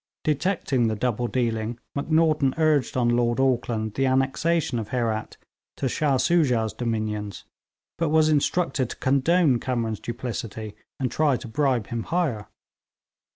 Detecting 0.23 0.87
the 0.87 0.95
double 0.95 1.27
dealing, 1.27 1.77
Macnaghten 1.95 2.55
urged 2.57 2.97
on 2.97 3.09
Lord 3.09 3.39
Auckland 3.39 3.93
the 3.93 4.07
annexation 4.07 4.79
of 4.79 4.89
Herat 4.89 5.37
to 5.77 5.87
Shah 5.87 6.17
Soojah's 6.17 6.73
dominions, 6.73 7.43
but 7.99 8.09
was 8.09 8.27
instructed 8.27 8.89
to 8.89 8.95
condone 8.95 9.59
Kamran's 9.59 9.99
duplicity, 9.99 10.73
and 10.99 11.11
try 11.11 11.37
to 11.37 11.47
bribe 11.47 11.85
him 11.89 12.01
higher. 12.05 12.47